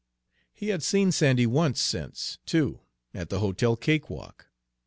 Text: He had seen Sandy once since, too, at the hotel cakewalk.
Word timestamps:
He 0.51 0.69
had 0.69 0.81
seen 0.81 1.11
Sandy 1.11 1.45
once 1.45 1.79
since, 1.79 2.39
too, 2.47 2.79
at 3.13 3.29
the 3.29 3.37
hotel 3.37 3.75
cakewalk. 3.75 4.47